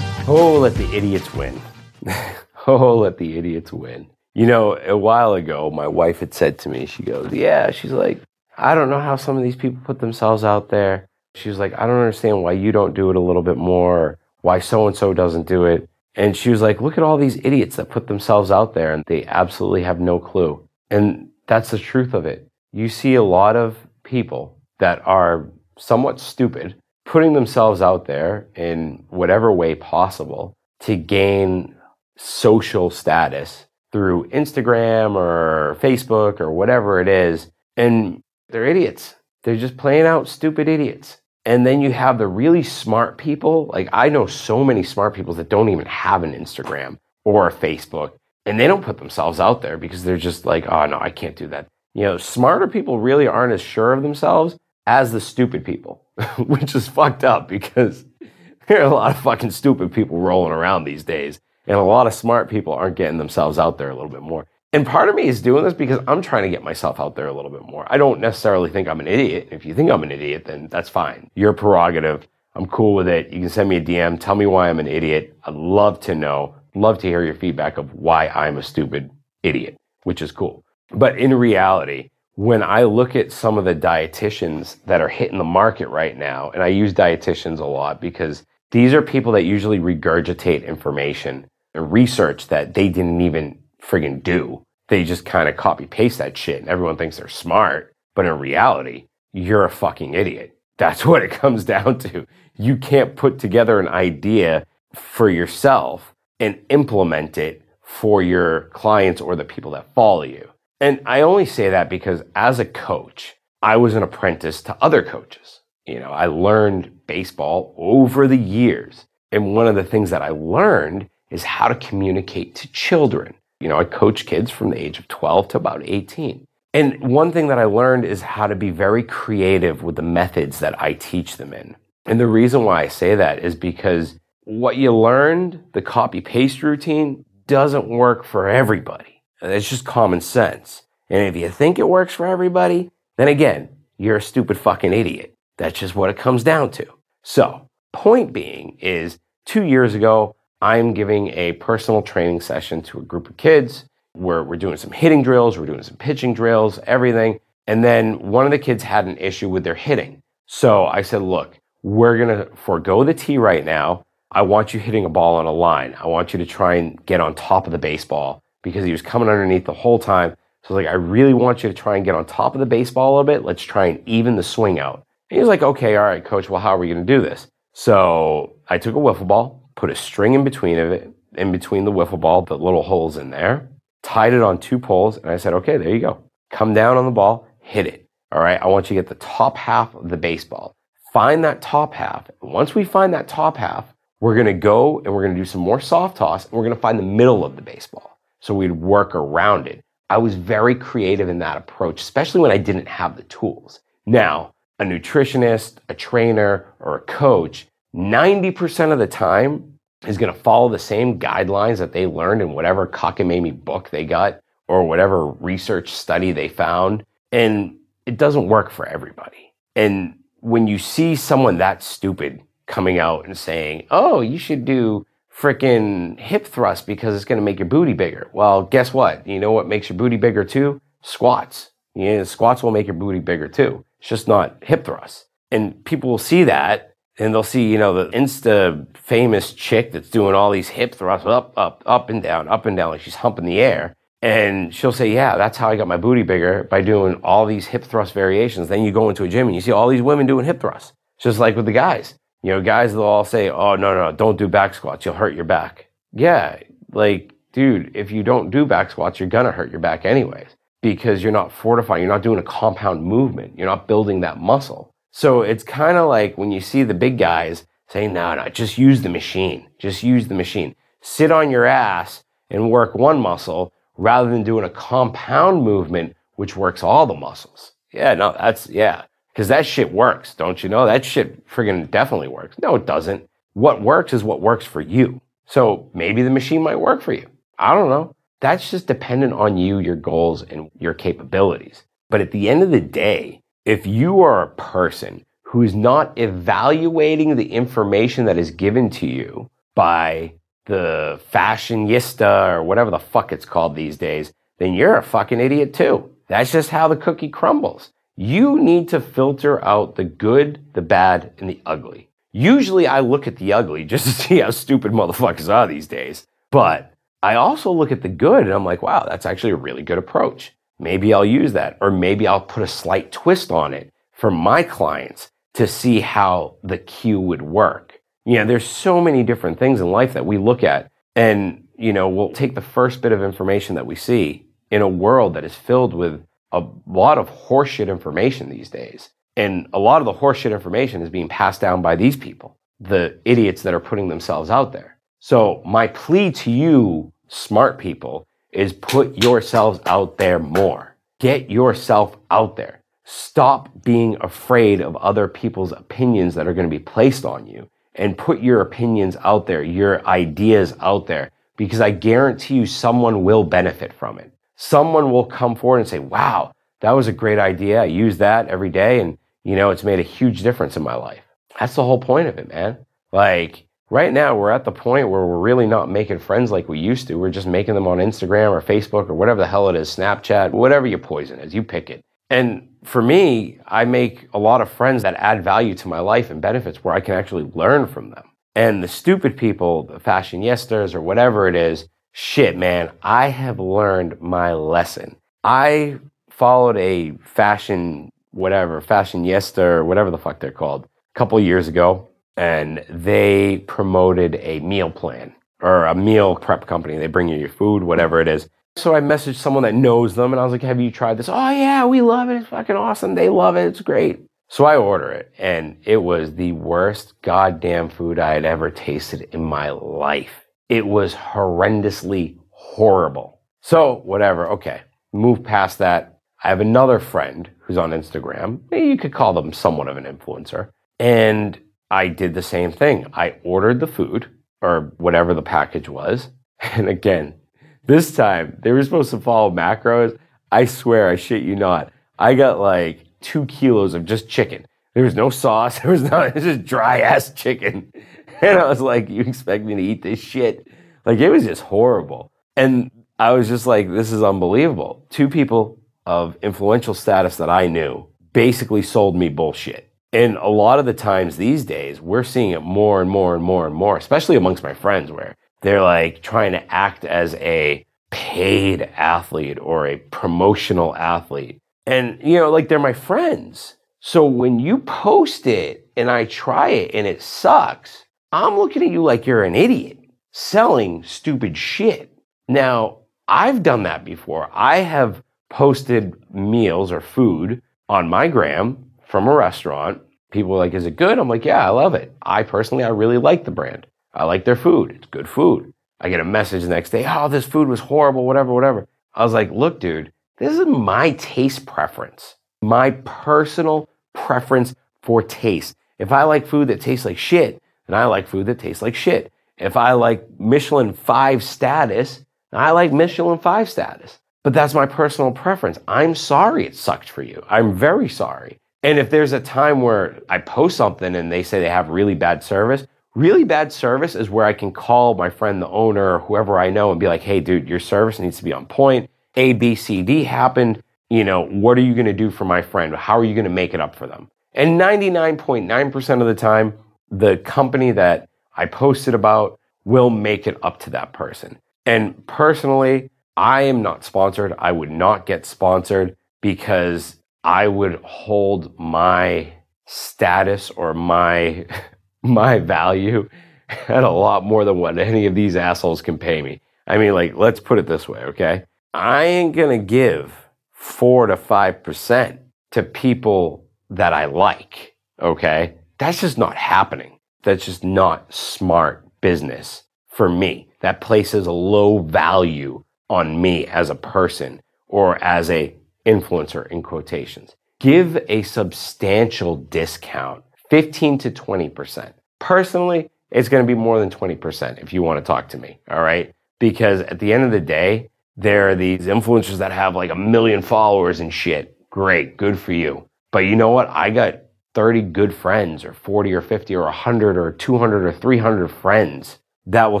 Oh, 0.28 0.58
let 0.60 0.76
the 0.76 0.88
idiots 0.94 1.34
win. 1.34 1.60
oh, 2.68 2.98
let 2.98 3.18
the 3.18 3.36
idiots 3.36 3.72
win. 3.72 4.06
You 4.34 4.46
know, 4.46 4.76
a 4.76 4.96
while 4.96 5.34
ago, 5.34 5.70
my 5.70 5.88
wife 5.88 6.20
had 6.20 6.32
said 6.34 6.58
to 6.60 6.68
me, 6.68 6.86
she 6.86 7.02
goes, 7.02 7.32
Yeah, 7.32 7.70
she's 7.70 7.92
like, 7.92 8.22
I 8.56 8.74
don't 8.74 8.90
know 8.90 9.00
how 9.00 9.16
some 9.16 9.36
of 9.36 9.42
these 9.42 9.56
people 9.56 9.80
put 9.84 10.00
themselves 10.00 10.44
out 10.44 10.68
there. 10.68 11.06
She 11.34 11.48
was 11.48 11.58
like, 11.58 11.72
I 11.74 11.86
don't 11.86 11.98
understand 11.98 12.42
why 12.42 12.52
you 12.52 12.72
don't 12.72 12.94
do 12.94 13.10
it 13.10 13.16
a 13.16 13.20
little 13.20 13.42
bit 13.42 13.56
more, 13.56 14.18
why 14.42 14.60
so 14.60 14.86
and 14.86 14.96
so 14.96 15.14
doesn't 15.14 15.46
do 15.46 15.64
it. 15.64 15.88
And 16.14 16.36
she 16.36 16.50
was 16.50 16.60
like, 16.60 16.80
Look 16.80 16.96
at 16.96 17.04
all 17.04 17.16
these 17.16 17.36
idiots 17.36 17.76
that 17.76 17.90
put 17.90 18.06
themselves 18.06 18.50
out 18.50 18.74
there 18.74 18.92
and 18.92 19.04
they 19.06 19.24
absolutely 19.26 19.82
have 19.82 20.00
no 20.00 20.18
clue. 20.18 20.66
And 20.90 21.30
that's 21.46 21.70
the 21.70 21.78
truth 21.78 22.14
of 22.14 22.26
it. 22.26 22.46
You 22.72 22.88
see 22.88 23.14
a 23.14 23.22
lot 23.22 23.56
of 23.56 23.76
people 24.04 24.58
that 24.78 25.02
are 25.06 25.48
somewhat 25.76 26.20
stupid 26.20 26.76
putting 27.04 27.32
themselves 27.32 27.82
out 27.82 28.06
there 28.06 28.46
in 28.54 29.04
whatever 29.08 29.52
way 29.52 29.74
possible 29.74 30.54
to 30.78 30.94
gain 30.94 31.74
social 32.16 32.90
status 32.90 33.66
through 33.92 34.28
Instagram 34.28 35.16
or 35.16 35.76
Facebook 35.80 36.40
or 36.40 36.50
whatever 36.50 37.00
it 37.00 37.08
is. 37.08 37.50
And 37.76 38.22
they're 38.48 38.66
idiots. 38.66 39.14
They're 39.42 39.56
just 39.56 39.76
playing 39.76 40.06
out 40.06 40.28
stupid 40.28 40.68
idiots. 40.68 41.20
And 41.44 41.66
then 41.66 41.80
you 41.80 41.92
have 41.92 42.18
the 42.18 42.26
really 42.26 42.62
smart 42.62 43.18
people. 43.18 43.66
Like 43.72 43.88
I 43.92 44.08
know 44.08 44.26
so 44.26 44.62
many 44.62 44.82
smart 44.82 45.14
people 45.14 45.34
that 45.34 45.48
don't 45.48 45.70
even 45.70 45.86
have 45.86 46.22
an 46.22 46.34
Instagram 46.34 46.98
or 47.24 47.48
a 47.48 47.52
Facebook 47.52 48.12
and 48.46 48.58
they 48.58 48.66
don't 48.66 48.84
put 48.84 48.98
themselves 48.98 49.40
out 49.40 49.62
there 49.62 49.78
because 49.78 50.04
they're 50.04 50.16
just 50.16 50.46
like, 50.46 50.66
oh 50.66 50.86
no, 50.86 50.98
I 51.00 51.10
can't 51.10 51.36
do 51.36 51.46
that. 51.48 51.68
You 51.94 52.02
know, 52.02 52.16
smarter 52.16 52.68
people 52.68 52.98
really 52.98 53.26
aren't 53.26 53.52
as 53.52 53.60
sure 53.60 53.92
of 53.92 54.02
themselves 54.02 54.56
as 54.86 55.12
the 55.12 55.20
stupid 55.20 55.64
people, 55.64 56.04
which 56.38 56.74
is 56.74 56.88
fucked 56.88 57.24
up 57.24 57.48
because 57.48 58.04
there 58.66 58.80
are 58.80 58.90
a 58.90 58.94
lot 58.94 59.10
of 59.10 59.22
fucking 59.22 59.50
stupid 59.50 59.92
people 59.92 60.18
rolling 60.18 60.52
around 60.52 60.84
these 60.84 61.04
days. 61.04 61.40
And 61.70 61.78
a 61.78 61.82
lot 61.82 62.08
of 62.08 62.14
smart 62.14 62.50
people 62.50 62.72
aren't 62.72 62.96
getting 62.96 63.16
themselves 63.16 63.56
out 63.56 63.78
there 63.78 63.90
a 63.90 63.94
little 63.94 64.10
bit 64.10 64.22
more. 64.22 64.44
And 64.72 64.84
part 64.84 65.08
of 65.08 65.14
me 65.14 65.28
is 65.28 65.40
doing 65.40 65.62
this 65.62 65.72
because 65.72 66.00
I'm 66.08 66.20
trying 66.20 66.42
to 66.42 66.48
get 66.48 66.64
myself 66.64 66.98
out 66.98 67.14
there 67.14 67.28
a 67.28 67.32
little 67.32 67.50
bit 67.50 67.62
more. 67.62 67.86
I 67.88 67.96
don't 67.96 68.18
necessarily 68.18 68.70
think 68.70 68.88
I'm 68.88 68.98
an 68.98 69.06
idiot. 69.06 69.50
If 69.52 69.64
you 69.64 69.72
think 69.72 69.88
I'm 69.88 70.02
an 70.02 70.10
idiot, 70.10 70.46
then 70.46 70.66
that's 70.66 70.88
fine. 70.88 71.30
Your 71.36 71.52
prerogative. 71.52 72.26
I'm 72.56 72.66
cool 72.66 72.96
with 72.96 73.06
it. 73.06 73.32
You 73.32 73.38
can 73.38 73.48
send 73.48 73.68
me 73.68 73.76
a 73.76 73.80
DM. 73.80 74.18
Tell 74.18 74.34
me 74.34 74.46
why 74.46 74.68
I'm 74.68 74.80
an 74.80 74.88
idiot. 74.88 75.38
I'd 75.44 75.54
love 75.54 76.00
to 76.00 76.16
know. 76.16 76.56
Love 76.74 76.98
to 76.98 77.06
hear 77.06 77.22
your 77.22 77.36
feedback 77.36 77.78
of 77.78 77.94
why 77.94 78.26
I'm 78.26 78.58
a 78.58 78.64
stupid 78.64 79.08
idiot, 79.44 79.76
which 80.02 80.22
is 80.22 80.32
cool. 80.32 80.64
But 80.90 81.20
in 81.20 81.32
reality, 81.32 82.10
when 82.34 82.64
I 82.64 82.82
look 82.82 83.14
at 83.14 83.30
some 83.30 83.58
of 83.58 83.64
the 83.64 83.76
dietitians 83.76 84.84
that 84.86 85.00
are 85.00 85.08
hitting 85.08 85.38
the 85.38 85.44
market 85.44 85.86
right 85.86 86.18
now, 86.18 86.50
and 86.50 86.64
I 86.64 86.66
use 86.66 86.92
dietitians 86.92 87.60
a 87.60 87.64
lot 87.64 88.00
because 88.00 88.42
these 88.72 88.92
are 88.92 89.02
people 89.02 89.30
that 89.32 89.44
usually 89.44 89.78
regurgitate 89.78 90.66
information 90.66 91.46
research 91.74 92.48
that 92.48 92.74
they 92.74 92.88
didn't 92.88 93.20
even 93.20 93.58
friggin' 93.82 94.22
do. 94.22 94.62
They 94.88 95.04
just 95.04 95.24
kind 95.24 95.48
of 95.48 95.56
copy 95.56 95.86
paste 95.86 96.18
that 96.18 96.36
shit 96.36 96.60
and 96.60 96.68
everyone 96.68 96.96
thinks 96.96 97.16
they're 97.16 97.28
smart. 97.28 97.92
But 98.14 98.26
in 98.26 98.38
reality, 98.38 99.06
you're 99.32 99.64
a 99.64 99.70
fucking 99.70 100.14
idiot. 100.14 100.58
That's 100.78 101.06
what 101.06 101.22
it 101.22 101.30
comes 101.30 101.64
down 101.64 101.98
to. 102.00 102.26
You 102.56 102.76
can't 102.76 103.16
put 103.16 103.38
together 103.38 103.78
an 103.78 103.88
idea 103.88 104.66
for 104.94 105.30
yourself 105.30 106.14
and 106.40 106.58
implement 106.68 107.38
it 107.38 107.62
for 107.82 108.22
your 108.22 108.62
clients 108.72 109.20
or 109.20 109.36
the 109.36 109.44
people 109.44 109.72
that 109.72 109.94
follow 109.94 110.22
you. 110.22 110.48
And 110.80 111.00
I 111.04 111.20
only 111.20 111.44
say 111.44 111.70
that 111.70 111.90
because 111.90 112.22
as 112.34 112.58
a 112.58 112.64
coach, 112.64 113.36
I 113.62 113.76
was 113.76 113.94
an 113.94 114.02
apprentice 114.02 114.62
to 114.62 114.76
other 114.80 115.02
coaches. 115.02 115.60
You 115.86 116.00
know, 116.00 116.10
I 116.10 116.26
learned 116.26 117.06
baseball 117.06 117.74
over 117.76 118.26
the 118.26 118.36
years. 118.36 119.06
And 119.32 119.54
one 119.54 119.66
of 119.66 119.74
the 119.74 119.84
things 119.84 120.10
that 120.10 120.22
I 120.22 120.30
learned 120.30 121.08
is 121.30 121.44
how 121.44 121.68
to 121.68 121.74
communicate 121.74 122.54
to 122.56 122.72
children. 122.72 123.34
You 123.60 123.68
know, 123.68 123.78
I 123.78 123.84
coach 123.84 124.26
kids 124.26 124.50
from 124.50 124.70
the 124.70 124.82
age 124.82 124.98
of 124.98 125.08
12 125.08 125.48
to 125.48 125.56
about 125.56 125.82
18. 125.84 126.44
And 126.72 127.00
one 127.00 127.32
thing 127.32 127.48
that 127.48 127.58
I 127.58 127.64
learned 127.64 128.04
is 128.04 128.22
how 128.22 128.46
to 128.46 128.54
be 128.54 128.70
very 128.70 129.02
creative 129.02 129.82
with 129.82 129.96
the 129.96 130.02
methods 130.02 130.60
that 130.60 130.80
I 130.80 130.92
teach 130.92 131.36
them 131.36 131.52
in. 131.52 131.76
And 132.06 132.18
the 132.18 132.26
reason 132.26 132.64
why 132.64 132.82
I 132.82 132.88
say 132.88 133.14
that 133.16 133.40
is 133.40 133.54
because 133.54 134.18
what 134.44 134.76
you 134.76 134.94
learned, 134.94 135.62
the 135.72 135.82
copy 135.82 136.20
paste 136.20 136.62
routine, 136.62 137.24
doesn't 137.46 137.88
work 137.88 138.24
for 138.24 138.48
everybody. 138.48 139.22
It's 139.42 139.68
just 139.68 139.84
common 139.84 140.20
sense. 140.20 140.82
And 141.08 141.26
if 141.26 141.40
you 141.40 141.50
think 141.50 141.78
it 141.78 141.88
works 141.88 142.14
for 142.14 142.26
everybody, 142.26 142.90
then 143.18 143.28
again, 143.28 143.68
you're 143.98 144.16
a 144.16 144.22
stupid 144.22 144.56
fucking 144.58 144.92
idiot. 144.92 145.34
That's 145.58 145.78
just 145.78 145.94
what 145.94 146.10
it 146.10 146.16
comes 146.16 146.44
down 146.44 146.70
to. 146.72 146.86
So, 147.22 147.68
point 147.92 148.32
being 148.32 148.78
is 148.80 149.18
two 149.44 149.62
years 149.62 149.94
ago, 149.94 150.36
I'm 150.60 150.92
giving 150.92 151.28
a 151.28 151.52
personal 151.52 152.02
training 152.02 152.40
session 152.40 152.82
to 152.82 152.98
a 152.98 153.02
group 153.02 153.28
of 153.28 153.36
kids 153.36 153.84
where 154.12 154.42
we're 154.42 154.56
doing 154.56 154.76
some 154.76 154.90
hitting 154.90 155.22
drills, 155.22 155.58
we're 155.58 155.66
doing 155.66 155.82
some 155.82 155.96
pitching 155.96 156.34
drills, 156.34 156.78
everything. 156.86 157.40
And 157.66 157.82
then 157.82 158.18
one 158.18 158.44
of 158.44 158.50
the 158.50 158.58
kids 158.58 158.82
had 158.82 159.06
an 159.06 159.16
issue 159.18 159.48
with 159.48 159.64
their 159.64 159.74
hitting. 159.74 160.22
So 160.46 160.86
I 160.86 161.02
said, 161.02 161.22
look, 161.22 161.58
we're 161.82 162.18
going 162.18 162.36
to 162.36 162.56
forego 162.56 163.04
the 163.04 163.14
tee 163.14 163.38
right 163.38 163.64
now. 163.64 164.04
I 164.32 164.42
want 164.42 164.74
you 164.74 164.80
hitting 164.80 165.04
a 165.04 165.08
ball 165.08 165.36
on 165.36 165.46
a 165.46 165.52
line. 165.52 165.96
I 165.98 166.06
want 166.06 166.32
you 166.32 166.38
to 166.38 166.46
try 166.46 166.74
and 166.74 167.04
get 167.06 167.20
on 167.20 167.34
top 167.34 167.66
of 167.66 167.72
the 167.72 167.78
baseball 167.78 168.42
because 168.62 168.84
he 168.84 168.92
was 168.92 169.02
coming 169.02 169.28
underneath 169.28 169.64
the 169.64 169.72
whole 169.72 169.98
time. 169.98 170.36
So 170.62 170.74
I 170.74 170.76
was 170.76 170.84
like, 170.84 170.92
I 170.92 170.96
really 170.96 171.34
want 171.34 171.62
you 171.62 171.68
to 171.68 171.74
try 171.74 171.96
and 171.96 172.04
get 172.04 172.14
on 172.14 172.26
top 172.26 172.54
of 172.54 172.60
the 172.60 172.66
baseball 172.66 173.10
a 173.10 173.12
little 173.16 173.24
bit. 173.24 173.44
Let's 173.44 173.62
try 173.62 173.86
and 173.86 174.06
even 174.06 174.36
the 174.36 174.42
swing 174.42 174.78
out. 174.78 175.06
And 175.30 175.36
he 175.36 175.38
was 175.38 175.48
like, 175.48 175.62
okay, 175.62 175.96
all 175.96 176.04
right, 176.04 176.24
coach. 176.24 176.50
Well, 176.50 176.60
how 176.60 176.74
are 176.74 176.78
we 176.78 176.88
going 176.88 177.04
to 177.06 177.12
do 177.12 177.22
this? 177.22 177.46
So 177.72 178.56
I 178.68 178.78
took 178.78 178.94
a 178.94 178.98
wiffle 178.98 179.26
ball, 179.26 179.59
put 179.80 179.90
a 179.90 179.96
string 179.96 180.34
in 180.34 180.44
between 180.44 180.78
of 180.78 180.92
it, 180.92 181.10
in 181.38 181.50
between 181.50 181.86
the 181.86 181.92
wiffle 181.92 182.20
ball, 182.20 182.42
the 182.42 182.56
little 182.56 182.82
holes 182.82 183.16
in 183.16 183.30
there, 183.30 183.66
tied 184.02 184.34
it 184.34 184.42
on 184.42 184.58
two 184.58 184.78
poles, 184.78 185.16
and 185.16 185.30
I 185.30 185.38
said, 185.38 185.54
okay, 185.54 185.78
there 185.78 185.88
you 185.88 186.00
go. 186.00 186.22
Come 186.50 186.74
down 186.74 186.98
on 186.98 187.06
the 187.06 187.10
ball, 187.10 187.48
hit 187.60 187.86
it. 187.86 188.06
All 188.30 188.42
right, 188.42 188.60
I 188.60 188.66
want 188.66 188.90
you 188.90 188.96
to 188.96 189.02
get 189.02 189.08
the 189.08 189.14
top 189.14 189.56
half 189.56 189.94
of 189.94 190.10
the 190.10 190.18
baseball. 190.18 190.74
Find 191.14 191.42
that 191.44 191.62
top 191.62 191.94
half. 191.94 192.30
Once 192.42 192.74
we 192.74 192.84
find 192.84 193.14
that 193.14 193.26
top 193.26 193.56
half, 193.56 193.86
we're 194.20 194.36
gonna 194.36 194.52
go 194.52 194.98
and 194.98 195.14
we're 195.14 195.22
gonna 195.22 195.34
do 195.34 195.46
some 195.46 195.62
more 195.62 195.80
soft 195.80 196.18
toss, 196.18 196.44
and 196.44 196.52
we're 196.52 196.62
gonna 196.62 196.76
find 196.76 196.98
the 196.98 197.02
middle 197.02 197.42
of 197.42 197.56
the 197.56 197.62
baseball. 197.62 198.18
So 198.40 198.52
we'd 198.52 198.72
work 198.72 199.14
around 199.14 199.66
it. 199.66 199.80
I 200.10 200.18
was 200.18 200.34
very 200.34 200.74
creative 200.74 201.30
in 201.30 201.38
that 201.38 201.56
approach, 201.56 202.02
especially 202.02 202.42
when 202.42 202.52
I 202.52 202.58
didn't 202.58 202.86
have 202.86 203.16
the 203.16 203.22
tools. 203.24 203.80
Now, 204.04 204.52
a 204.78 204.84
nutritionist, 204.84 205.76
a 205.88 205.94
trainer, 205.94 206.66
or 206.80 206.96
a 206.96 207.00
coach 207.00 207.66
90% 207.94 208.92
of 208.92 208.98
the 208.98 209.06
time 209.06 209.69
is 210.06 210.18
going 210.18 210.32
to 210.32 210.38
follow 210.40 210.68
the 210.68 210.78
same 210.78 211.18
guidelines 211.18 211.78
that 211.78 211.92
they 211.92 212.06
learned 212.06 212.42
in 212.42 212.52
whatever 212.52 212.86
cockamamie 212.86 213.64
book 213.64 213.90
they 213.90 214.04
got 214.04 214.40
or 214.68 214.86
whatever 214.86 215.26
research 215.26 215.90
study 215.90 216.32
they 216.32 216.48
found. 216.48 217.04
And 217.32 217.76
it 218.06 218.16
doesn't 218.16 218.48
work 218.48 218.70
for 218.70 218.86
everybody. 218.86 219.52
And 219.76 220.18
when 220.40 220.66
you 220.66 220.78
see 220.78 221.16
someone 221.16 221.58
that 221.58 221.82
stupid 221.82 222.42
coming 222.66 222.98
out 222.98 223.26
and 223.26 223.36
saying, 223.36 223.86
oh, 223.90 224.20
you 224.20 224.38
should 224.38 224.64
do 224.64 225.06
freaking 225.34 226.18
hip 226.18 226.46
thrust 226.46 226.86
because 226.86 227.14
it's 227.14 227.24
going 227.24 227.38
to 227.38 227.44
make 227.44 227.58
your 227.58 227.68
booty 227.68 227.92
bigger. 227.92 228.30
Well, 228.32 228.62
guess 228.62 228.94
what? 228.94 229.26
You 229.26 229.38
know 229.38 229.52
what 229.52 229.68
makes 229.68 229.88
your 229.88 229.98
booty 229.98 230.16
bigger 230.16 230.44
too? 230.44 230.80
Squats. 231.02 231.70
Yeah, 231.94 232.24
squats 232.24 232.62
will 232.62 232.70
make 232.70 232.86
your 232.86 232.94
booty 232.94 233.18
bigger 233.18 233.48
too. 233.48 233.84
It's 233.98 234.08
just 234.08 234.28
not 234.28 234.62
hip 234.62 234.84
thrusts. 234.84 235.26
And 235.50 235.84
people 235.84 236.10
will 236.10 236.18
see 236.18 236.44
that 236.44 236.89
and 237.20 237.34
they'll 237.34 237.42
see, 237.42 237.70
you 237.70 237.78
know, 237.78 237.92
the 237.92 238.10
Insta 238.10 238.86
famous 238.96 239.52
chick 239.52 239.92
that's 239.92 240.08
doing 240.08 240.34
all 240.34 240.50
these 240.50 240.68
hip 240.68 240.94
thrusts 240.94 241.26
up, 241.26 241.52
up, 241.56 241.82
up 241.86 242.08
and 242.08 242.22
down, 242.22 242.48
up 242.48 242.66
and 242.66 242.76
down, 242.76 242.90
like 242.90 243.02
she's 243.02 243.16
humping 243.16 243.44
the 243.44 243.60
air. 243.60 243.94
And 244.22 244.74
she'll 244.74 244.92
say, 244.92 245.12
Yeah, 245.12 245.36
that's 245.36 245.56
how 245.56 245.70
I 245.70 245.76
got 245.76 245.88
my 245.88 245.96
booty 245.96 246.22
bigger 246.22 246.64
by 246.64 246.82
doing 246.82 247.14
all 247.22 247.46
these 247.46 247.66
hip 247.66 247.84
thrust 247.84 248.12
variations. 248.12 248.68
Then 248.68 248.82
you 248.82 248.92
go 248.92 249.08
into 249.08 249.24
a 249.24 249.28
gym 249.28 249.46
and 249.46 249.54
you 249.54 249.60
see 249.60 249.72
all 249.72 249.88
these 249.88 250.02
women 250.02 250.26
doing 250.26 250.44
hip 250.44 250.60
thrusts. 250.60 250.92
Just 251.18 251.38
like 251.38 251.56
with 251.56 251.66
the 251.66 251.72
guys. 251.72 252.14
You 252.42 252.50
know, 252.50 252.62
guys, 252.62 252.92
they'll 252.92 253.02
all 253.02 253.24
say, 253.24 253.50
Oh, 253.50 253.76
no, 253.76 253.94
no, 253.94 254.12
don't 254.12 254.38
do 254.38 254.48
back 254.48 254.74
squats. 254.74 255.04
You'll 255.04 255.14
hurt 255.14 255.34
your 255.34 255.44
back. 255.44 255.86
Yeah, 256.12 256.58
like, 256.92 257.32
dude, 257.52 257.94
if 257.94 258.10
you 258.10 258.22
don't 258.22 258.50
do 258.50 258.66
back 258.66 258.90
squats, 258.90 259.20
you're 259.20 259.28
going 259.28 259.46
to 259.46 259.52
hurt 259.52 259.70
your 259.70 259.80
back 259.80 260.04
anyways 260.04 260.48
because 260.82 261.22
you're 261.22 261.32
not 261.32 261.52
fortifying. 261.52 262.02
You're 262.02 262.12
not 262.12 262.22
doing 262.22 262.38
a 262.38 262.42
compound 262.42 263.04
movement. 263.04 263.56
You're 263.56 263.66
not 263.66 263.86
building 263.86 264.20
that 264.20 264.38
muscle. 264.38 264.89
So 265.10 265.42
it's 265.42 265.64
kind 265.64 265.96
of 265.96 266.08
like 266.08 266.38
when 266.38 266.52
you 266.52 266.60
see 266.60 266.82
the 266.82 266.94
big 266.94 267.18
guys 267.18 267.66
saying, 267.88 268.12
no, 268.12 268.34
no, 268.34 268.48
just 268.48 268.78
use 268.78 269.02
the 269.02 269.08
machine. 269.08 269.68
Just 269.78 270.02
use 270.02 270.28
the 270.28 270.34
machine. 270.34 270.74
Sit 271.00 271.32
on 271.32 271.50
your 271.50 271.64
ass 271.64 272.22
and 272.48 272.70
work 272.70 272.94
one 272.94 273.20
muscle 273.20 273.72
rather 273.96 274.30
than 274.30 274.44
doing 274.44 274.64
a 274.64 274.70
compound 274.70 275.62
movement, 275.62 276.14
which 276.36 276.56
works 276.56 276.82
all 276.82 277.06
the 277.06 277.14
muscles. 277.14 277.72
Yeah, 277.92 278.14
no, 278.14 278.32
that's, 278.32 278.68
yeah. 278.68 279.04
Because 279.32 279.48
that 279.48 279.66
shit 279.66 279.92
works, 279.92 280.34
don't 280.34 280.62
you 280.62 280.68
know? 280.68 280.86
That 280.86 281.04
shit 281.04 281.46
friggin' 281.48 281.90
definitely 281.90 282.28
works. 282.28 282.56
No, 282.60 282.76
it 282.76 282.86
doesn't. 282.86 283.28
What 283.54 283.82
works 283.82 284.12
is 284.12 284.22
what 284.22 284.40
works 284.40 284.64
for 284.64 284.80
you. 284.80 285.20
So 285.46 285.90
maybe 285.94 286.22
the 286.22 286.30
machine 286.30 286.62
might 286.62 286.76
work 286.76 287.02
for 287.02 287.12
you. 287.12 287.28
I 287.58 287.74
don't 287.74 287.90
know. 287.90 288.14
That's 288.40 288.70
just 288.70 288.86
dependent 288.86 289.32
on 289.32 289.56
you, 289.56 289.78
your 289.78 289.96
goals, 289.96 290.42
and 290.42 290.70
your 290.78 290.94
capabilities. 290.94 291.82
But 292.08 292.20
at 292.20 292.30
the 292.30 292.48
end 292.48 292.62
of 292.62 292.70
the 292.70 292.80
day, 292.80 293.42
if 293.64 293.86
you 293.86 294.20
are 294.20 294.42
a 294.42 294.48
person 294.48 295.24
who 295.42 295.62
is 295.62 295.74
not 295.74 296.16
evaluating 296.18 297.36
the 297.36 297.52
information 297.52 298.24
that 298.24 298.38
is 298.38 298.50
given 298.50 298.88
to 298.88 299.06
you 299.06 299.50
by 299.74 300.32
the 300.66 301.20
fashionista 301.32 302.54
or 302.54 302.62
whatever 302.62 302.90
the 302.90 302.98
fuck 302.98 303.32
it's 303.32 303.44
called 303.44 303.74
these 303.74 303.96
days, 303.96 304.32
then 304.58 304.74
you're 304.74 304.96
a 304.96 305.02
fucking 305.02 305.40
idiot 305.40 305.74
too. 305.74 306.08
That's 306.28 306.52
just 306.52 306.70
how 306.70 306.86
the 306.86 306.96
cookie 306.96 307.28
crumbles. 307.28 307.92
You 308.16 308.60
need 308.60 308.88
to 308.90 309.00
filter 309.00 309.64
out 309.64 309.96
the 309.96 310.04
good, 310.04 310.64
the 310.74 310.82
bad, 310.82 311.32
and 311.38 311.50
the 311.50 311.60
ugly. 311.66 312.08
Usually 312.32 312.86
I 312.86 313.00
look 313.00 313.26
at 313.26 313.36
the 313.36 313.52
ugly 313.52 313.84
just 313.84 314.04
to 314.04 314.12
see 314.12 314.38
how 314.38 314.50
stupid 314.50 314.92
motherfuckers 314.92 315.48
are 315.48 315.66
these 315.66 315.88
days. 315.88 316.26
But 316.50 316.94
I 317.22 317.34
also 317.34 317.72
look 317.72 317.90
at 317.90 318.02
the 318.02 318.08
good 318.08 318.44
and 318.44 318.52
I'm 318.52 318.64
like, 318.64 318.82
wow, 318.82 319.04
that's 319.08 319.26
actually 319.26 319.52
a 319.52 319.56
really 319.56 319.82
good 319.82 319.98
approach. 319.98 320.52
Maybe 320.80 321.12
I'll 321.12 321.24
use 321.24 321.52
that. 321.52 321.78
Or 321.80 321.90
maybe 321.90 322.26
I'll 322.26 322.40
put 322.40 322.62
a 322.62 322.68
slight 322.68 323.12
twist 323.12 323.50
on 323.50 323.74
it 323.74 323.92
for 324.12 324.30
my 324.30 324.62
clients 324.62 325.30
to 325.54 325.66
see 325.66 326.00
how 326.00 326.56
the 326.62 326.78
cue 326.78 327.20
would 327.20 327.42
work. 327.42 328.00
You 328.24 328.36
know, 328.38 328.44
there's 328.44 328.66
so 328.66 329.00
many 329.00 329.22
different 329.22 329.58
things 329.58 329.80
in 329.80 329.90
life 329.90 330.12
that 330.14 330.26
we 330.26 330.38
look 330.38 330.62
at 330.62 330.90
and, 331.16 331.66
you 331.76 331.92
know, 331.92 332.08
we'll 332.08 332.32
take 332.32 332.54
the 332.54 332.60
first 332.60 333.02
bit 333.02 333.12
of 333.12 333.22
information 333.22 333.74
that 333.74 333.86
we 333.86 333.96
see 333.96 334.46
in 334.70 334.82
a 334.82 334.88
world 334.88 335.34
that 335.34 335.44
is 335.44 335.54
filled 335.54 335.94
with 335.94 336.24
a 336.52 336.64
lot 336.86 337.18
of 337.18 337.28
horseshit 337.28 337.88
information 337.88 338.48
these 338.48 338.70
days. 338.70 339.10
And 339.36 339.68
a 339.72 339.78
lot 339.78 340.00
of 340.00 340.06
the 340.06 340.12
horseshit 340.12 340.52
information 340.52 341.02
is 341.02 341.10
being 341.10 341.28
passed 341.28 341.60
down 341.60 341.82
by 341.82 341.96
these 341.96 342.16
people, 342.16 342.58
the 342.78 343.18
idiots 343.24 343.62
that 343.62 343.74
are 343.74 343.80
putting 343.80 344.08
themselves 344.08 344.50
out 344.50 344.72
there. 344.72 344.98
So 345.18 345.62
my 345.64 345.86
plea 345.88 346.30
to 346.32 346.50
you, 346.50 347.12
smart 347.28 347.78
people, 347.78 348.26
is 348.52 348.72
put 348.72 349.22
yourselves 349.22 349.80
out 349.86 350.18
there 350.18 350.38
more. 350.38 350.96
Get 351.18 351.50
yourself 351.50 352.16
out 352.30 352.56
there. 352.56 352.82
Stop 353.04 353.82
being 353.82 354.16
afraid 354.20 354.80
of 354.80 354.96
other 354.96 355.28
people's 355.28 355.72
opinions 355.72 356.34
that 356.34 356.46
are 356.46 356.54
going 356.54 356.68
to 356.68 356.76
be 356.76 356.82
placed 356.82 357.24
on 357.24 357.46
you 357.46 357.68
and 357.94 358.16
put 358.16 358.40
your 358.40 358.60
opinions 358.60 359.16
out 359.22 359.46
there, 359.46 359.62
your 359.62 360.06
ideas 360.06 360.74
out 360.80 361.06
there, 361.06 361.30
because 361.56 361.80
I 361.80 361.90
guarantee 361.90 362.54
you 362.54 362.66
someone 362.66 363.24
will 363.24 363.44
benefit 363.44 363.92
from 363.92 364.18
it. 364.18 364.32
Someone 364.56 365.10
will 365.10 365.26
come 365.26 365.56
forward 365.56 365.80
and 365.80 365.88
say, 365.88 365.98
wow, 365.98 366.52
that 366.80 366.92
was 366.92 367.08
a 367.08 367.12
great 367.12 367.38
idea. 367.38 367.82
I 367.82 367.86
use 367.86 368.18
that 368.18 368.48
every 368.48 368.70
day 368.70 369.00
and, 369.00 369.18
you 369.44 369.56
know, 369.56 369.70
it's 369.70 369.84
made 369.84 369.98
a 369.98 370.02
huge 370.02 370.42
difference 370.42 370.76
in 370.76 370.82
my 370.82 370.94
life. 370.94 371.22
That's 371.58 371.74
the 371.74 371.84
whole 371.84 372.00
point 372.00 372.28
of 372.28 372.38
it, 372.38 372.48
man. 372.48 372.78
Like, 373.12 373.66
right 373.90 374.12
now 374.12 374.36
we're 374.36 374.50
at 374.50 374.64
the 374.64 374.72
point 374.72 375.10
where 375.10 375.26
we're 375.26 375.38
really 375.38 375.66
not 375.66 375.90
making 375.90 376.20
friends 376.20 376.50
like 376.50 376.68
we 376.68 376.78
used 376.78 377.08
to. 377.08 377.16
We're 377.16 377.30
just 377.30 377.46
making 377.46 377.74
them 377.74 377.88
on 377.88 377.98
Instagram 377.98 378.52
or 378.52 378.62
Facebook 378.62 379.10
or 379.10 379.14
whatever 379.14 379.40
the 379.40 379.46
hell 379.46 379.68
it 379.68 379.76
is, 379.76 379.94
Snapchat, 379.94 380.52
whatever 380.52 380.86
your 380.86 380.98
poison 380.98 381.40
is, 381.40 381.52
you 381.52 381.62
pick 381.62 381.90
it. 381.90 382.00
And 382.30 382.68
for 382.84 383.02
me, 383.02 383.58
I 383.66 383.84
make 383.84 384.28
a 384.32 384.38
lot 384.38 384.60
of 384.60 384.70
friends 384.70 385.02
that 385.02 385.14
add 385.14 385.42
value 385.42 385.74
to 385.74 385.88
my 385.88 385.98
life 385.98 386.30
and 386.30 386.40
benefits 386.40 386.82
where 386.82 386.94
I 386.94 387.00
can 387.00 387.14
actually 387.14 387.50
learn 387.54 387.86
from 387.86 388.10
them. 388.10 388.24
And 388.54 388.82
the 388.82 388.88
stupid 388.88 389.36
people, 389.36 389.84
the 389.84 390.00
fashion 390.00 390.40
yesters 390.40 390.94
or 390.94 391.00
whatever 391.00 391.48
it 391.48 391.56
is, 391.56 391.88
shit, 392.12 392.56
man, 392.56 392.90
I 393.02 393.28
have 393.28 393.58
learned 393.58 394.20
my 394.20 394.52
lesson. 394.52 395.16
I 395.42 395.98
followed 396.28 396.76
a 396.76 397.12
fashion, 397.24 398.10
whatever, 398.30 398.80
fashionista 398.80 399.58
or 399.58 399.84
whatever 399.84 400.10
the 400.10 400.18
fuck 400.18 400.38
they're 400.38 400.52
called 400.52 400.84
a 400.84 401.18
couple 401.18 401.40
years 401.40 401.66
ago 401.66 402.09
and 402.40 402.82
they 402.88 403.58
promoted 403.66 404.36
a 404.40 404.60
meal 404.60 404.90
plan 404.90 405.34
or 405.60 405.84
a 405.84 405.94
meal 405.94 406.34
prep 406.36 406.66
company. 406.66 406.96
They 406.96 407.06
bring 407.06 407.28
you 407.28 407.36
your 407.36 407.50
food, 407.50 407.82
whatever 407.82 408.18
it 408.18 408.28
is. 408.28 408.48
So 408.76 408.94
I 408.94 409.02
messaged 409.02 409.34
someone 409.34 409.62
that 409.64 409.74
knows 409.74 410.14
them 410.14 410.32
and 410.32 410.40
I 410.40 410.44
was 410.44 410.52
like, 410.52 410.62
Have 410.62 410.80
you 410.80 410.90
tried 410.90 411.18
this? 411.18 411.28
Oh, 411.28 411.50
yeah, 411.50 411.84
we 411.84 412.00
love 412.00 412.30
it. 412.30 412.36
It's 412.36 412.48
fucking 412.48 412.76
awesome. 412.76 413.14
They 413.14 413.28
love 413.28 413.56
it. 413.56 413.66
It's 413.66 413.82
great. 413.82 414.20
So 414.48 414.64
I 414.64 414.76
order 414.76 415.10
it 415.10 415.34
and 415.36 415.76
it 415.84 415.98
was 415.98 416.34
the 416.34 416.52
worst 416.52 417.12
goddamn 417.20 417.90
food 417.90 418.18
I 418.18 418.32
had 418.32 418.46
ever 418.46 418.70
tasted 418.70 419.28
in 419.32 419.44
my 419.44 419.68
life. 419.68 420.46
It 420.70 420.86
was 420.86 421.12
horrendously 421.12 422.38
horrible. 422.52 423.42
So 423.60 424.00
whatever. 424.06 424.48
Okay. 424.52 424.80
Move 425.12 425.44
past 425.44 425.76
that. 425.78 426.20
I 426.42 426.48
have 426.48 426.62
another 426.62 427.00
friend 427.00 427.50
who's 427.58 427.76
on 427.76 427.90
Instagram. 427.90 428.60
You 428.72 428.96
could 428.96 429.12
call 429.12 429.34
them 429.34 429.52
somewhat 429.52 429.88
of 429.88 429.98
an 429.98 430.04
influencer. 430.04 430.70
And 430.98 431.58
I 431.90 432.08
did 432.08 432.34
the 432.34 432.42
same 432.42 432.72
thing. 432.72 433.06
I 433.12 433.36
ordered 433.42 433.80
the 433.80 433.86
food 433.86 434.28
or 434.62 434.92
whatever 434.98 435.34
the 435.34 435.42
package 435.42 435.88
was. 435.88 436.28
And 436.62 436.90
again, 436.90 437.40
this 437.86 438.14
time 438.14 438.58
they 438.62 438.70
were 438.72 438.82
supposed 438.82 439.10
to 439.12 439.18
follow 439.18 439.50
macros. 439.50 440.18
I 440.52 440.66
swear, 440.66 441.08
I 441.08 441.16
shit 441.16 441.42
you 441.42 441.56
not. 441.56 441.90
I 442.18 442.34
got 442.34 442.60
like 442.60 443.06
two 443.22 443.46
kilos 443.46 443.94
of 443.94 444.04
just 444.04 444.28
chicken. 444.28 444.66
There 444.94 445.04
was 445.04 445.14
no 445.14 445.30
sauce. 445.30 445.78
There 445.82 445.90
was 445.90 446.02
no, 446.02 446.20
it 446.20 446.34
was 446.34 446.44
just 446.44 446.64
dry 446.64 447.00
ass 447.00 447.32
chicken. 447.32 447.92
And 448.42 448.58
I 448.58 448.66
was 448.68 448.80
like, 448.80 449.10
you 449.10 449.20
expect 449.20 449.66
me 449.66 449.74
to 449.74 449.82
eat 449.82 450.02
this 450.02 450.18
shit? 450.18 450.66
Like 451.04 451.18
it 451.18 451.28
was 451.28 451.44
just 451.44 451.60
horrible. 451.60 452.32
And 452.56 452.90
I 453.18 453.32
was 453.32 453.48
just 453.48 453.66
like, 453.66 453.90
this 453.90 454.12
is 454.12 454.22
unbelievable. 454.22 455.06
Two 455.10 455.28
people 455.28 455.78
of 456.06 456.36
influential 456.42 456.94
status 456.94 457.36
that 457.36 457.50
I 457.50 457.66
knew 457.66 458.06
basically 458.32 458.80
sold 458.80 459.14
me 459.14 459.28
bullshit. 459.28 459.89
And 460.12 460.36
a 460.36 460.48
lot 460.48 460.78
of 460.78 460.86
the 460.86 460.94
times 460.94 461.36
these 461.36 461.64
days, 461.64 462.00
we're 462.00 462.24
seeing 462.24 462.50
it 462.50 462.62
more 462.62 463.00
and 463.00 463.10
more 463.10 463.34
and 463.34 463.44
more 463.44 463.66
and 463.66 463.74
more, 463.74 463.96
especially 463.96 464.36
amongst 464.36 464.62
my 464.62 464.74
friends, 464.74 465.12
where 465.12 465.36
they're 465.62 465.82
like 465.82 466.22
trying 466.22 466.52
to 466.52 466.72
act 466.74 467.04
as 467.04 467.34
a 467.36 467.84
paid 468.10 468.82
athlete 468.96 469.58
or 469.60 469.86
a 469.86 469.98
promotional 469.98 470.96
athlete. 470.96 471.60
And, 471.86 472.18
you 472.22 472.38
know, 472.38 472.50
like 472.50 472.68
they're 472.68 472.78
my 472.78 472.92
friends. 472.92 473.76
So 474.00 474.24
when 474.24 474.58
you 474.58 474.78
post 474.78 475.46
it 475.46 475.88
and 475.96 476.10
I 476.10 476.24
try 476.24 476.70
it 476.70 476.90
and 476.94 477.06
it 477.06 477.22
sucks, 477.22 478.04
I'm 478.32 478.56
looking 478.56 478.82
at 478.82 478.90
you 478.90 479.02
like 479.02 479.26
you're 479.26 479.44
an 479.44 479.54
idiot 479.54 479.98
selling 480.32 481.02
stupid 481.04 481.56
shit. 481.56 482.16
Now, 482.48 482.98
I've 483.28 483.62
done 483.62 483.84
that 483.84 484.04
before. 484.04 484.50
I 484.52 484.78
have 484.78 485.22
posted 485.48 486.14
meals 486.32 486.90
or 486.90 487.00
food 487.00 487.62
on 487.88 488.08
my 488.08 488.28
gram 488.28 488.89
from 489.10 489.26
a 489.26 489.34
restaurant. 489.34 490.00
People 490.30 490.54
are 490.54 490.58
like, 490.58 490.72
is 490.72 490.86
it 490.86 490.96
good? 490.96 491.18
I'm 491.18 491.28
like, 491.28 491.44
yeah, 491.44 491.66
I 491.66 491.70
love 491.70 491.94
it. 491.94 492.14
I 492.22 492.44
personally, 492.44 492.84
I 492.84 492.88
really 492.88 493.18
like 493.18 493.44
the 493.44 493.50
brand. 493.50 493.86
I 494.14 494.24
like 494.24 494.44
their 494.44 494.56
food. 494.56 494.92
It's 494.92 495.06
good 495.06 495.28
food. 495.28 495.74
I 496.00 496.08
get 496.08 496.20
a 496.20 496.24
message 496.24 496.62
the 496.62 496.68
next 496.68 496.90
day, 496.90 497.04
oh, 497.06 497.28
this 497.28 497.44
food 497.44 497.68
was 497.68 497.80
horrible, 497.80 498.24
whatever, 498.24 498.54
whatever. 498.54 498.88
I 499.12 499.24
was 499.24 499.34
like, 499.34 499.50
look, 499.50 499.80
dude, 499.80 500.12
this 500.38 500.56
is 500.56 500.64
my 500.66 501.10
taste 501.12 501.66
preference, 501.66 502.36
my 502.62 502.92
personal 503.04 503.88
preference 504.14 504.74
for 505.02 505.22
taste. 505.22 505.76
If 505.98 506.12
I 506.12 506.22
like 506.22 506.46
food 506.46 506.68
that 506.68 506.80
tastes 506.80 507.04
like 507.04 507.18
shit, 507.18 507.62
then 507.86 507.98
I 507.98 508.06
like 508.06 508.28
food 508.28 508.46
that 508.46 508.60
tastes 508.60 508.80
like 508.80 508.94
shit. 508.94 509.32
If 509.58 509.76
I 509.76 509.92
like 509.92 510.26
Michelin 510.38 510.94
5 510.94 511.42
status, 511.42 512.24
I 512.52 512.70
like 512.70 512.92
Michelin 512.92 513.38
5 513.38 513.68
status. 513.68 514.20
But 514.42 514.54
that's 514.54 514.72
my 514.72 514.86
personal 514.86 515.32
preference. 515.32 515.78
I'm 515.86 516.14
sorry 516.14 516.64
it 516.64 516.76
sucked 516.76 517.10
for 517.10 517.22
you. 517.22 517.44
I'm 517.50 517.74
very 517.74 518.08
sorry. 518.08 518.58
And 518.82 518.98
if 518.98 519.10
there's 519.10 519.32
a 519.32 519.40
time 519.40 519.82
where 519.82 520.20
I 520.28 520.38
post 520.38 520.76
something 520.76 521.14
and 521.14 521.30
they 521.30 521.42
say 521.42 521.60
they 521.60 521.68
have 521.68 521.90
really 521.90 522.14
bad 522.14 522.42
service, 522.42 522.86
really 523.14 523.44
bad 523.44 523.72
service 523.72 524.14
is 524.14 524.30
where 524.30 524.46
I 524.46 524.52
can 524.52 524.72
call 524.72 525.14
my 525.14 525.28
friend, 525.30 525.60
the 525.60 525.68
owner, 525.68 526.14
or 526.14 526.18
whoever 526.20 526.58
I 526.58 526.70
know 526.70 526.90
and 526.90 527.00
be 527.00 527.06
like, 527.06 527.22
hey, 527.22 527.40
dude, 527.40 527.68
your 527.68 527.80
service 527.80 528.18
needs 528.18 528.38
to 528.38 528.44
be 528.44 528.52
on 528.52 528.66
point. 528.66 529.10
A, 529.36 529.52
B, 529.52 529.74
C, 529.74 530.02
D 530.02 530.24
happened. 530.24 530.82
You 531.10 531.24
know, 531.24 531.42
what 531.42 531.76
are 531.76 531.82
you 531.82 531.94
going 531.94 532.06
to 532.06 532.12
do 532.12 532.30
for 532.30 532.44
my 532.44 532.62
friend? 532.62 532.94
How 532.94 533.18
are 533.18 533.24
you 533.24 533.34
going 533.34 533.44
to 533.44 533.50
make 533.50 533.74
it 533.74 533.80
up 533.80 533.94
for 533.94 534.06
them? 534.06 534.30
And 534.52 534.80
99.9% 534.80 536.20
of 536.20 536.26
the 536.26 536.34
time, 536.34 536.74
the 537.10 537.36
company 537.38 537.92
that 537.92 538.28
I 538.56 538.66
posted 538.66 539.14
about 539.14 539.58
will 539.84 540.10
make 540.10 540.46
it 540.46 540.56
up 540.62 540.80
to 540.80 540.90
that 540.90 541.12
person. 541.12 541.58
And 541.86 542.26
personally, 542.26 543.10
I 543.36 543.62
am 543.62 543.82
not 543.82 544.04
sponsored. 544.04 544.54
I 544.58 544.72
would 544.72 544.90
not 544.90 545.26
get 545.26 545.46
sponsored 545.46 546.16
because 546.40 547.16
I 547.44 547.68
would 547.68 548.00
hold 548.02 548.78
my 548.78 549.52
status 549.86 550.70
or 550.70 550.94
my 550.94 551.66
my 552.22 552.58
value 552.58 553.28
at 553.88 554.04
a 554.04 554.10
lot 554.10 554.44
more 554.44 554.64
than 554.64 554.78
what 554.78 554.98
any 554.98 555.26
of 555.26 555.34
these 555.34 555.56
assholes 555.56 556.02
can 556.02 556.18
pay 556.18 556.42
me. 556.42 556.60
I 556.86 556.98
mean, 556.98 557.14
like, 557.14 557.34
let's 557.36 557.60
put 557.60 557.78
it 557.78 557.86
this 557.86 558.08
way, 558.08 558.20
okay? 558.24 558.64
I 558.92 559.24
ain't 559.24 559.56
gonna 559.56 559.78
give 559.78 560.32
four 560.72 561.26
to 561.26 561.36
five 561.36 561.82
percent 561.82 562.40
to 562.72 562.82
people 562.82 563.66
that 563.90 564.12
I 564.12 564.26
like, 564.26 564.96
okay? 565.20 565.76
That's 565.98 566.20
just 566.20 566.38
not 566.38 566.56
happening. 566.56 567.18
That's 567.42 567.64
just 567.64 567.84
not 567.84 568.32
smart 568.32 569.06
business 569.20 569.84
for 570.08 570.28
me. 570.28 570.68
That 570.80 571.00
places 571.00 571.46
a 571.46 571.52
low 571.52 571.98
value 571.98 572.84
on 573.08 573.40
me 573.40 573.66
as 573.66 573.90
a 573.90 573.94
person 573.94 574.60
or 574.88 575.22
as 575.22 575.50
a 575.50 575.74
influencer 576.14 576.66
in 576.68 576.82
quotations. 576.82 577.56
give 577.78 578.18
a 578.28 578.42
substantial 578.42 579.56
discount, 579.56 580.44
15 580.68 581.18
to 581.18 581.30
20%. 581.30 582.12
Personally, 582.38 583.10
it's 583.30 583.48
going 583.48 583.62
to 583.62 583.66
be 583.66 583.78
more 583.78 583.98
than 583.98 584.10
20% 584.10 584.82
if 584.82 584.92
you 584.92 585.02
want 585.02 585.18
to 585.18 585.26
talk 585.26 585.48
to 585.48 585.58
me. 585.58 585.78
All 585.90 586.02
right. 586.02 586.34
Because 586.58 587.00
at 587.00 587.18
the 587.18 587.32
end 587.32 587.44
of 587.44 587.50
the 587.50 587.60
day, 587.60 588.10
there 588.36 588.68
are 588.68 588.74
these 588.74 589.06
influencers 589.06 589.58
that 589.58 589.72
have 589.72 589.96
like 589.96 590.10
a 590.10 590.14
million 590.14 590.62
followers 590.62 591.20
and 591.20 591.32
shit. 591.32 591.76
Great. 591.90 592.36
Good 592.36 592.58
for 592.58 592.72
you. 592.72 593.08
But 593.32 593.40
you 593.40 593.56
know 593.56 593.70
what? 593.70 593.88
I 593.88 594.10
got 594.10 594.42
30 594.74 595.02
good 595.02 595.34
friends 595.34 595.84
or 595.84 595.92
40 595.92 596.32
or 596.32 596.40
50 596.40 596.74
or 596.76 596.84
100 596.84 597.36
or 597.36 597.52
200 597.52 598.04
or 598.04 598.12
300 598.12 598.68
friends 598.68 599.38
that 599.66 599.90
will 599.90 600.00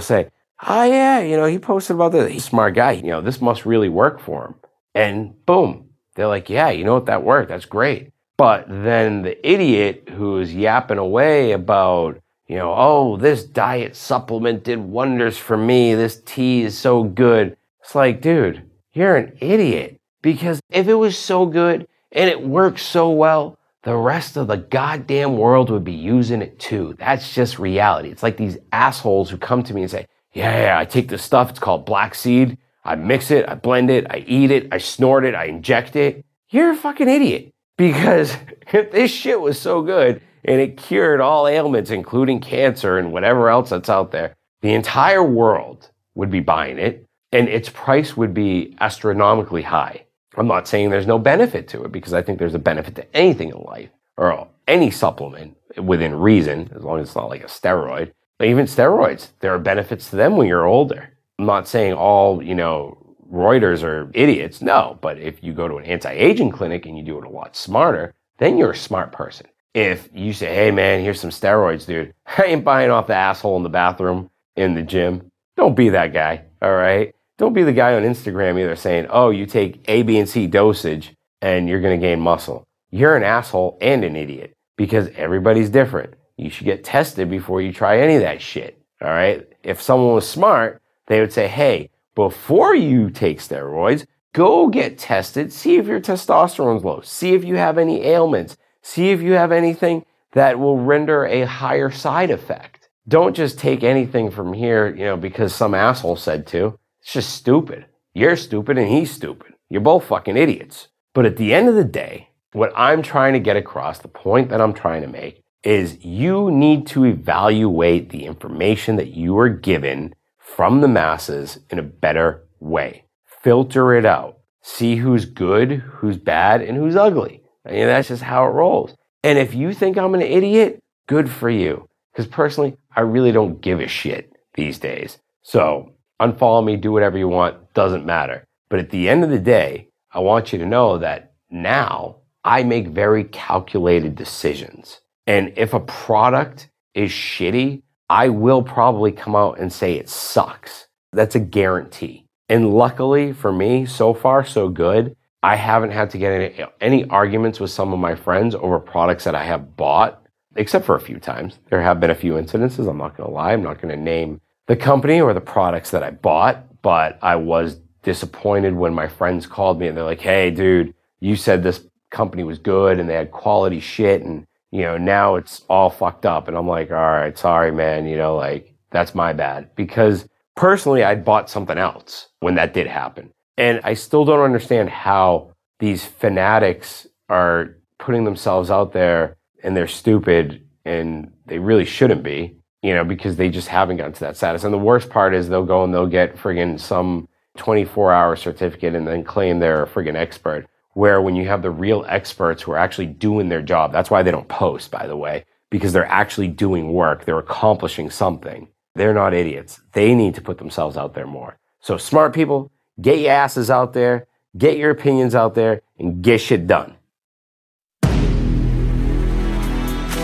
say, 0.00 0.30
oh 0.66 0.84
yeah, 0.84 1.20
you 1.20 1.36
know, 1.36 1.46
he 1.46 1.58
posted 1.58 1.96
about 1.96 2.12
this. 2.12 2.30
He's 2.30 2.42
a 2.42 2.46
smart 2.46 2.74
guy. 2.74 2.92
You 2.92 3.10
know, 3.10 3.20
this 3.20 3.40
must 3.40 3.66
really 3.66 3.88
work 3.88 4.20
for 4.20 4.46
him. 4.46 4.54
And 4.94 5.46
boom, 5.46 5.89
they're 6.20 6.28
like, 6.28 6.50
yeah, 6.50 6.68
you 6.70 6.84
know 6.84 6.94
what? 6.94 7.06
That 7.06 7.24
worked. 7.24 7.48
That's 7.48 7.64
great. 7.64 8.12
But 8.36 8.66
then 8.68 9.22
the 9.22 9.48
idiot 9.48 10.10
who's 10.10 10.54
yapping 10.54 10.98
away 10.98 11.52
about, 11.52 12.20
you 12.46 12.56
know, 12.56 12.74
oh, 12.76 13.16
this 13.16 13.44
diet 13.44 13.96
supplement 13.96 14.64
did 14.64 14.78
wonders 14.78 15.38
for 15.38 15.56
me. 15.56 15.94
This 15.94 16.20
tea 16.24 16.62
is 16.62 16.76
so 16.76 17.02
good. 17.04 17.56
It's 17.80 17.94
like, 17.94 18.20
dude, 18.20 18.62
you're 18.92 19.16
an 19.16 19.36
idiot. 19.40 19.98
Because 20.22 20.60
if 20.70 20.88
it 20.88 20.94
was 20.94 21.16
so 21.16 21.46
good 21.46 21.88
and 22.12 22.28
it 22.28 22.42
works 22.42 22.82
so 22.82 23.10
well, 23.10 23.58
the 23.82 23.96
rest 23.96 24.36
of 24.36 24.46
the 24.46 24.56
goddamn 24.56 25.38
world 25.38 25.70
would 25.70 25.84
be 25.84 25.92
using 25.92 26.42
it 26.42 26.58
too. 26.58 26.94
That's 26.98 27.34
just 27.34 27.58
reality. 27.58 28.10
It's 28.10 28.22
like 28.22 28.36
these 28.36 28.58
assholes 28.72 29.30
who 29.30 29.38
come 29.38 29.62
to 29.62 29.72
me 29.72 29.82
and 29.82 29.90
say, 29.90 30.06
yeah, 30.32 30.64
yeah, 30.64 30.78
I 30.78 30.84
take 30.84 31.08
this 31.08 31.22
stuff. 31.22 31.50
It's 31.50 31.58
called 31.58 31.86
black 31.86 32.14
seed. 32.14 32.58
I 32.84 32.94
mix 32.94 33.30
it, 33.30 33.48
I 33.48 33.54
blend 33.54 33.90
it, 33.90 34.06
I 34.10 34.24
eat 34.26 34.50
it, 34.50 34.68
I 34.72 34.78
snort 34.78 35.24
it, 35.24 35.34
I 35.34 35.44
inject 35.44 35.96
it. 35.96 36.24
You're 36.48 36.70
a 36.70 36.76
fucking 36.76 37.08
idiot 37.08 37.52
because 37.76 38.36
if 38.72 38.90
this 38.92 39.10
shit 39.10 39.40
was 39.40 39.58
so 39.58 39.82
good 39.82 40.22
and 40.44 40.60
it 40.60 40.76
cured 40.76 41.20
all 41.20 41.46
ailments, 41.46 41.90
including 41.90 42.40
cancer 42.40 42.98
and 42.98 43.12
whatever 43.12 43.48
else 43.48 43.70
that's 43.70 43.90
out 43.90 44.10
there. 44.10 44.34
The 44.62 44.72
entire 44.74 45.22
world 45.22 45.90
would 46.14 46.30
be 46.30 46.40
buying 46.40 46.78
it 46.78 47.06
and 47.32 47.48
its 47.48 47.68
price 47.68 48.16
would 48.16 48.34
be 48.34 48.76
astronomically 48.80 49.62
high. 49.62 50.04
I'm 50.36 50.48
not 50.48 50.68
saying 50.68 50.90
there's 50.90 51.06
no 51.06 51.18
benefit 51.18 51.68
to 51.68 51.84
it 51.84 51.92
because 51.92 52.14
I 52.14 52.22
think 52.22 52.38
there's 52.38 52.54
a 52.54 52.58
benefit 52.58 52.94
to 52.96 53.16
anything 53.16 53.50
in 53.50 53.62
life 53.62 53.90
or 54.16 54.48
any 54.68 54.90
supplement 54.90 55.56
within 55.76 56.14
reason, 56.14 56.70
as 56.74 56.82
long 56.82 57.00
as 57.00 57.08
it's 57.08 57.16
not 57.16 57.28
like 57.28 57.42
a 57.42 57.46
steroid. 57.46 58.12
But 58.38 58.48
even 58.48 58.66
steroids, 58.66 59.28
there 59.40 59.54
are 59.54 59.58
benefits 59.58 60.10
to 60.10 60.16
them 60.16 60.36
when 60.36 60.46
you're 60.46 60.66
older. 60.66 61.10
I'm 61.40 61.46
not 61.46 61.66
saying 61.66 61.94
all, 61.94 62.42
you 62.42 62.54
know, 62.54 62.98
roiders 63.32 63.82
are 63.82 64.10
idiots. 64.12 64.60
No, 64.60 64.98
but 65.00 65.18
if 65.18 65.42
you 65.42 65.54
go 65.54 65.68
to 65.68 65.78
an 65.78 65.86
anti-aging 65.86 66.50
clinic 66.50 66.84
and 66.84 66.98
you 66.98 67.02
do 67.02 67.16
it 67.16 67.24
a 67.24 67.30
lot 67.30 67.56
smarter, 67.56 68.12
then 68.36 68.58
you're 68.58 68.72
a 68.72 68.76
smart 68.76 69.10
person. 69.10 69.46
If 69.72 70.10
you 70.12 70.34
say, 70.34 70.54
hey 70.54 70.70
man, 70.70 71.00
here's 71.00 71.18
some 71.18 71.30
steroids, 71.30 71.86
dude, 71.86 72.12
I 72.38 72.44
ain't 72.44 72.62
buying 72.62 72.90
off 72.90 73.06
the 73.06 73.14
asshole 73.14 73.56
in 73.56 73.62
the 73.62 73.70
bathroom 73.70 74.28
in 74.54 74.74
the 74.74 74.82
gym. 74.82 75.30
Don't 75.56 75.74
be 75.74 75.88
that 75.88 76.12
guy, 76.12 76.44
all 76.60 76.74
right? 76.74 77.14
Don't 77.38 77.54
be 77.54 77.62
the 77.62 77.72
guy 77.72 77.94
on 77.94 78.02
Instagram 78.02 78.60
either 78.60 78.76
saying, 78.76 79.06
oh, 79.08 79.30
you 79.30 79.46
take 79.46 79.82
A, 79.88 80.02
B, 80.02 80.18
and 80.18 80.28
C 80.28 80.46
dosage 80.46 81.14
and 81.40 81.70
you're 81.70 81.80
going 81.80 81.98
to 81.98 82.06
gain 82.06 82.20
muscle. 82.20 82.66
You're 82.90 83.16
an 83.16 83.22
asshole 83.22 83.78
and 83.80 84.04
an 84.04 84.14
idiot 84.14 84.52
because 84.76 85.08
everybody's 85.16 85.70
different. 85.70 86.12
You 86.36 86.50
should 86.50 86.66
get 86.66 86.84
tested 86.84 87.30
before 87.30 87.62
you 87.62 87.72
try 87.72 87.98
any 87.98 88.16
of 88.16 88.20
that 88.20 88.42
shit. 88.42 88.78
All 89.00 89.08
right. 89.08 89.46
If 89.62 89.80
someone 89.80 90.14
was 90.14 90.28
smart, 90.28 90.82
they 91.10 91.18
would 91.18 91.32
say, 91.32 91.48
hey, 91.48 91.90
before 92.14 92.72
you 92.72 93.10
take 93.10 93.40
steroids, 93.40 94.06
go 94.32 94.68
get 94.68 94.96
tested. 94.96 95.52
See 95.52 95.76
if 95.76 95.88
your 95.88 95.98
testosterone's 95.98 96.84
low. 96.84 97.00
See 97.00 97.34
if 97.34 97.44
you 97.44 97.56
have 97.56 97.78
any 97.78 98.04
ailments. 98.04 98.56
See 98.80 99.10
if 99.10 99.20
you 99.20 99.32
have 99.32 99.50
anything 99.50 100.06
that 100.34 100.60
will 100.60 100.78
render 100.78 101.26
a 101.26 101.46
higher 101.46 101.90
side 101.90 102.30
effect. 102.30 102.88
Don't 103.08 103.34
just 103.34 103.58
take 103.58 103.82
anything 103.82 104.30
from 104.30 104.52
here, 104.52 104.94
you 104.94 105.04
know, 105.04 105.16
because 105.16 105.52
some 105.52 105.74
asshole 105.74 106.14
said 106.14 106.46
to. 106.46 106.78
It's 107.02 107.12
just 107.12 107.34
stupid. 107.34 107.86
You're 108.14 108.36
stupid 108.36 108.78
and 108.78 108.88
he's 108.88 109.10
stupid. 109.10 109.54
You're 109.68 109.80
both 109.80 110.04
fucking 110.04 110.36
idiots. 110.36 110.86
But 111.12 111.26
at 111.26 111.36
the 111.36 111.52
end 111.52 111.68
of 111.68 111.74
the 111.74 111.82
day, 111.82 112.28
what 112.52 112.72
I'm 112.76 113.02
trying 113.02 113.32
to 113.32 113.40
get 113.40 113.56
across, 113.56 113.98
the 113.98 114.06
point 114.06 114.48
that 114.50 114.60
I'm 114.60 114.74
trying 114.74 115.02
to 115.02 115.08
make, 115.08 115.42
is 115.64 116.04
you 116.04 116.52
need 116.52 116.86
to 116.86 117.04
evaluate 117.04 118.10
the 118.10 118.26
information 118.26 118.94
that 118.94 119.08
you 119.08 119.36
are 119.38 119.48
given 119.48 120.14
from 120.56 120.80
the 120.80 120.88
masses 120.88 121.58
in 121.70 121.78
a 121.78 121.82
better 121.82 122.46
way. 122.58 123.04
Filter 123.42 123.94
it 123.94 124.04
out. 124.04 124.38
See 124.62 124.96
who's 124.96 125.24
good, 125.24 125.72
who's 125.72 126.16
bad, 126.16 126.60
and 126.60 126.76
who's 126.76 126.96
ugly. 126.96 127.42
I 127.66 127.72
mean, 127.72 127.86
that's 127.86 128.08
just 128.08 128.22
how 128.22 128.44
it 128.46 128.50
rolls. 128.50 128.94
And 129.22 129.38
if 129.38 129.54
you 129.54 129.72
think 129.72 129.96
I'm 129.96 130.14
an 130.14 130.22
idiot, 130.22 130.78
good 131.06 131.30
for 131.30 131.48
you. 131.48 131.86
Because 132.12 132.26
personally, 132.26 132.76
I 132.94 133.02
really 133.02 133.32
don't 133.32 133.60
give 133.60 133.80
a 133.80 133.86
shit 133.86 134.32
these 134.54 134.78
days. 134.78 135.18
So 135.42 135.94
unfollow 136.20 136.64
me, 136.64 136.76
do 136.76 136.92
whatever 136.92 137.16
you 137.16 137.28
want, 137.28 137.72
doesn't 137.72 138.04
matter. 138.04 138.44
But 138.68 138.80
at 138.80 138.90
the 138.90 139.08
end 139.08 139.24
of 139.24 139.30
the 139.30 139.38
day, 139.38 139.88
I 140.12 140.20
want 140.20 140.52
you 140.52 140.58
to 140.58 140.66
know 140.66 140.98
that 140.98 141.32
now 141.50 142.16
I 142.44 142.64
make 142.64 142.88
very 142.88 143.24
calculated 143.24 144.16
decisions. 144.16 145.00
And 145.26 145.52
if 145.56 145.74
a 145.74 145.80
product 145.80 146.68
is 146.94 147.10
shitty, 147.10 147.82
I 148.10 148.28
will 148.28 148.64
probably 148.64 149.12
come 149.12 149.36
out 149.36 149.60
and 149.60 149.72
say 149.72 149.94
it 149.94 150.08
sucks. 150.08 150.88
That's 151.12 151.36
a 151.36 151.40
guarantee. 151.40 152.26
And 152.48 152.74
luckily 152.74 153.32
for 153.32 153.52
me, 153.52 153.86
so 153.86 154.12
far, 154.12 154.44
so 154.44 154.68
good. 154.68 155.14
I 155.44 155.54
haven't 155.54 155.92
had 155.92 156.10
to 156.10 156.18
get 156.18 156.32
any, 156.32 156.64
any 156.80 157.04
arguments 157.04 157.60
with 157.60 157.70
some 157.70 157.92
of 157.92 158.00
my 158.00 158.16
friends 158.16 158.56
over 158.56 158.80
products 158.80 159.22
that 159.24 159.36
I 159.36 159.44
have 159.44 159.76
bought, 159.76 160.22
except 160.56 160.84
for 160.84 160.96
a 160.96 161.00
few 161.00 161.20
times. 161.20 161.60
There 161.70 161.80
have 161.80 162.00
been 162.00 162.10
a 162.10 162.16
few 162.16 162.32
incidences. 162.32 162.90
I'm 162.90 162.98
not 162.98 163.16
going 163.16 163.28
to 163.28 163.34
lie. 163.34 163.52
I'm 163.52 163.62
not 163.62 163.80
going 163.80 163.96
to 163.96 164.02
name 164.02 164.40
the 164.66 164.74
company 164.74 165.20
or 165.20 165.32
the 165.32 165.40
products 165.40 165.92
that 165.92 166.02
I 166.02 166.10
bought, 166.10 166.82
but 166.82 167.16
I 167.22 167.36
was 167.36 167.76
disappointed 168.02 168.74
when 168.74 168.92
my 168.92 169.06
friends 169.06 169.46
called 169.46 169.78
me 169.78 169.86
and 169.86 169.96
they're 169.96 170.04
like, 170.04 170.20
Hey, 170.20 170.50
dude, 170.50 170.94
you 171.20 171.36
said 171.36 171.62
this 171.62 171.86
company 172.10 172.42
was 172.42 172.58
good 172.58 172.98
and 172.98 173.08
they 173.08 173.14
had 173.14 173.30
quality 173.30 173.78
shit. 173.78 174.22
And, 174.22 174.46
you 174.70 174.82
know, 174.82 174.96
now 174.96 175.36
it's 175.36 175.62
all 175.68 175.90
fucked 175.90 176.26
up. 176.26 176.48
And 176.48 176.56
I'm 176.56 176.68
like, 176.68 176.90
all 176.90 176.96
right, 176.96 177.36
sorry, 177.36 177.72
man. 177.72 178.06
You 178.06 178.16
know, 178.16 178.36
like 178.36 178.74
that's 178.90 179.14
my 179.14 179.32
bad 179.32 179.74
because 179.74 180.26
personally, 180.56 181.02
I'd 181.04 181.24
bought 181.24 181.50
something 181.50 181.78
else 181.78 182.28
when 182.40 182.54
that 182.56 182.74
did 182.74 182.86
happen. 182.86 183.32
And 183.56 183.80
I 183.84 183.94
still 183.94 184.24
don't 184.24 184.40
understand 184.40 184.88
how 184.90 185.52
these 185.78 186.04
fanatics 186.04 187.06
are 187.28 187.76
putting 187.98 188.24
themselves 188.24 188.70
out 188.70 188.92
there 188.92 189.36
and 189.62 189.76
they're 189.76 189.86
stupid 189.86 190.66
and 190.84 191.30
they 191.46 191.58
really 191.58 191.84
shouldn't 191.84 192.22
be 192.22 192.56
you 192.82 192.94
know, 192.94 193.04
because 193.04 193.36
they 193.36 193.50
just 193.50 193.68
haven't 193.68 193.98
gotten 193.98 194.12
to 194.12 194.20
that 194.20 194.36
status. 194.36 194.64
And 194.64 194.72
the 194.72 194.78
worst 194.78 195.10
part 195.10 195.34
is 195.34 195.48
they'll 195.48 195.64
go 195.64 195.84
and 195.84 195.92
they'll 195.92 196.06
get 196.06 196.36
friggin' 196.36 196.80
some 196.80 197.28
24 197.56 198.12
hour 198.12 198.36
certificate 198.36 198.94
and 198.94 199.06
then 199.06 199.22
claim 199.22 199.58
they're 199.58 199.82
a 199.82 199.86
friggin' 199.86 200.14
expert. 200.14 200.66
Where 200.94 201.22
when 201.22 201.36
you 201.36 201.46
have 201.46 201.62
the 201.62 201.70
real 201.70 202.04
experts 202.08 202.62
who 202.62 202.72
are 202.72 202.78
actually 202.78 203.06
doing 203.06 203.48
their 203.48 203.62
job, 203.62 203.92
that's 203.92 204.10
why 204.10 204.22
they 204.22 204.30
don't 204.30 204.48
post, 204.48 204.90
by 204.90 205.06
the 205.06 205.16
way, 205.16 205.44
because 205.70 205.92
they're 205.92 206.04
actually 206.04 206.48
doing 206.48 206.92
work. 206.92 207.24
They're 207.24 207.38
accomplishing 207.38 208.10
something. 208.10 208.68
They're 208.94 209.14
not 209.14 209.34
idiots. 209.34 209.80
They 209.92 210.14
need 210.14 210.34
to 210.34 210.42
put 210.42 210.58
themselves 210.58 210.96
out 210.96 211.14
there 211.14 211.26
more. 211.26 211.58
So 211.80 211.96
smart 211.96 212.34
people, 212.34 212.72
get 213.00 213.20
your 213.20 213.32
asses 213.32 213.70
out 213.70 213.92
there, 213.92 214.26
get 214.58 214.76
your 214.76 214.90
opinions 214.90 215.34
out 215.34 215.54
there, 215.54 215.82
and 215.98 216.22
get 216.22 216.40
shit 216.40 216.66
done. 216.66 216.96